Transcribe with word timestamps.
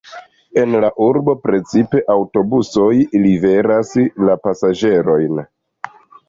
En 0.59 0.75
la 0.85 0.87
urbo 1.07 1.35
precipe 1.43 2.01
aŭtobusoj 2.13 2.89
liveras 3.27 3.93
la 4.31 4.39
pasaĝerojn. 4.47 5.45